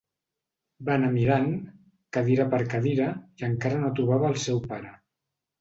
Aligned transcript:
Va 0.87 0.93
anar 0.99 1.11
mirant, 1.17 1.45
cadira 2.17 2.47
per 2.55 2.61
cadira, 2.73 3.13
i 3.43 3.47
encara 3.51 3.83
no 3.85 3.95
trobava 4.01 4.33
el 4.35 4.41
seu 4.49 4.67
pare. 4.73 4.99